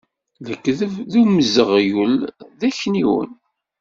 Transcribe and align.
Lekdeb 0.47 0.93
d 1.11 1.13
umzeɣyul 1.21 2.13
d 2.59 2.61
akniwen. 2.67 3.31